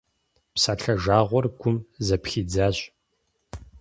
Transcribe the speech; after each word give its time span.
Псалъэ 0.53 0.93
жагъуэр 1.03 1.45
гум 1.59 1.77
зэпхидзащ. 2.05 2.77